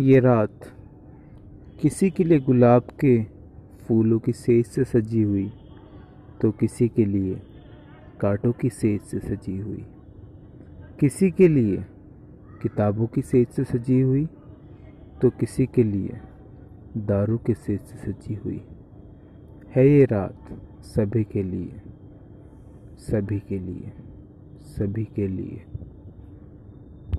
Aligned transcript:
ये 0.00 0.20
रात 0.20 0.60
किसी 1.80 2.10
के 2.10 2.24
लिए 2.24 2.38
गुलाब 2.40 2.82
के 3.00 3.24
फूलों 3.80 4.18
की 4.18 4.32
सेज 4.32 4.66
से 4.66 4.84
सजी 4.84 5.22
हुई 5.22 5.52
तो 6.40 6.50
किसी 6.50 6.88
के 6.88 7.04
लिए 7.04 7.34
कांटों 8.20 8.52
की 8.52 8.70
सेज 8.70 9.00
से 9.00 9.18
सजी 9.18 9.56
हुई। 9.58 9.84
किसी 11.00 11.30
के 11.30 11.48
लिए 11.48 11.76
किताबों 12.62 13.06
की 13.06 13.22
सेज 13.22 13.48
से 13.48 13.64
सजी 13.64 14.00
हुई 14.00 14.24
तो 15.22 15.30
किसी 15.30 15.66
के 15.66 15.82
लिए 15.82 16.20
दारू 16.96 17.38
के 17.38 17.54
सेज 17.54 17.80
से 17.80 18.12
सजी 18.12 18.34
हुई। 18.34 18.60
है 19.76 19.88
ये 19.88 20.04
रात 20.04 20.48
सभी 20.84 21.24
के 21.24 21.42
लिए, 21.42 21.80
सभी 22.98 23.38
के 23.40 23.58
लिए, 23.58 23.92
सभी 24.70 25.04
के 25.04 25.28
लिए। 25.28 25.64